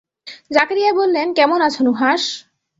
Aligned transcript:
জাকারিয়া 0.51 0.91
বললেন, 0.93 1.27
কেমন 1.33 1.59
আছ 1.61 1.75
নুহাশ? 1.81 2.23